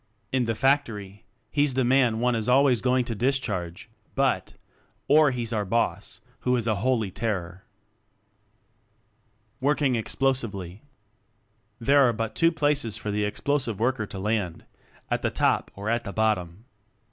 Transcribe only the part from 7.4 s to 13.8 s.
kror." Working Explosively. There are but two places for the Explosive